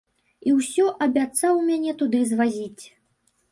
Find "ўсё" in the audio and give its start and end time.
0.59-0.85